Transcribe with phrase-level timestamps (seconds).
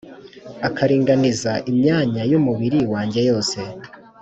[0.67, 3.57] akaringaniza imyanya y’umubiri wanjye yose,